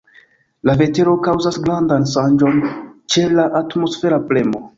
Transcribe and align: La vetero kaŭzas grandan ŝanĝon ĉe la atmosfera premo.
La 0.69 0.73
vetero 0.79 1.13
kaŭzas 1.27 1.59
grandan 1.67 2.07
ŝanĝon 2.13 2.59
ĉe 3.17 3.27
la 3.37 3.47
atmosfera 3.61 4.21
premo. 4.33 4.65